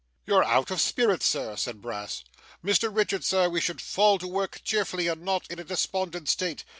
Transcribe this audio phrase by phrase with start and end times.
[0.25, 2.23] 'You're out of spirits, sir,' said Brass.
[2.65, 6.63] 'Mr Richard, sir, we should fall to work cheerfully, and not in a despondent state.